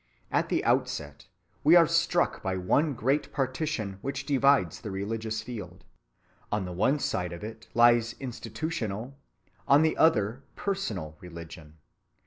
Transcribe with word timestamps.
At 0.31 0.49
the 0.49 0.65
outset 0.65 1.27
we 1.63 1.75
are 1.75 1.85
struck 1.85 2.41
by 2.41 2.57
one 2.57 2.95
great 2.95 3.31
partition 3.31 3.99
which 4.01 4.25
divides 4.25 4.81
the 4.81 4.89
religious 4.89 5.43
field. 5.43 5.85
On 6.51 6.65
the 6.65 6.71
one 6.71 6.97
side 6.97 7.31
of 7.31 7.43
it 7.43 7.67
lies 7.75 8.15
institutional, 8.19 9.15
on 9.67 9.83
the 9.83 9.95
other 9.97 10.41
personal 10.55 11.17
religion. 11.19 11.77